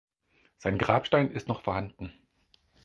Sein 0.57 0.79
Grabstein 0.79 1.29
ist 1.29 1.47
noch 1.47 1.61
vorhanden. 1.61 2.11